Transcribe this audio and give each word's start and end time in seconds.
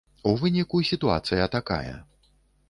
У 0.29 0.31
выніку 0.43 0.81
сітуацыя 0.91 1.49
такая. 1.57 1.93